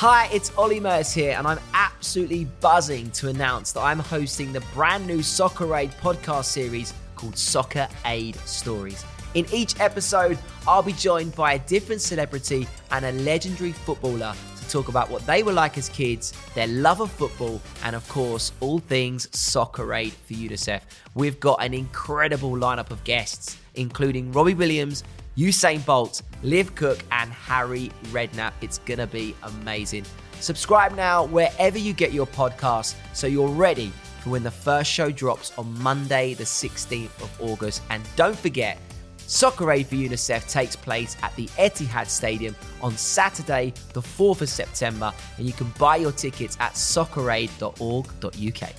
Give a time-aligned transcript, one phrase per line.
[0.00, 4.62] Hi, it's Ollie Murs here, and I'm absolutely buzzing to announce that I'm hosting the
[4.72, 9.04] brand new Soccer Aid podcast series called Soccer Aid Stories.
[9.34, 14.68] In each episode, I'll be joined by a different celebrity and a legendary footballer to
[14.70, 18.52] talk about what they were like as kids, their love of football, and of course,
[18.60, 20.80] all things Soccer Aid for UNICEF.
[21.14, 25.04] We've got an incredible lineup of guests, including Robbie Williams,
[25.40, 28.52] Usain Bolt, Liv Cooke, and Harry Redknapp.
[28.60, 30.04] It's gonna be amazing.
[30.38, 35.10] Subscribe now wherever you get your podcasts so you're ready for when the first show
[35.10, 37.80] drops on Monday, the 16th of August.
[37.88, 38.76] And don't forget,
[39.16, 44.48] Soccer Aid for UNICEF takes place at the Etihad Stadium on Saturday, the 4th of
[44.50, 48.72] September, and you can buy your tickets at socceraid.org.uk.